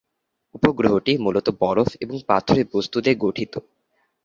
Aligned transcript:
উপগ্রহটি 0.55 1.13
মূলত 1.17 1.47
বরফ 1.61 1.89
এবং 2.03 2.17
পাথুরে 2.29 2.63
বস্তু 2.73 2.97
দিয়ে 3.03 3.15
গঠিত। 3.23 3.53